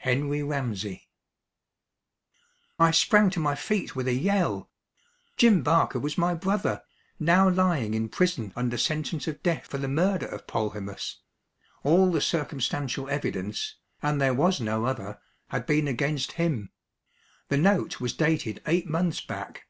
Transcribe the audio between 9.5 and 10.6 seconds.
for the murder of